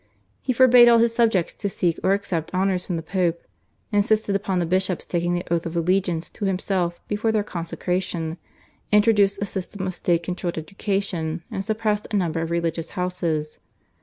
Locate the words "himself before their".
6.45-7.43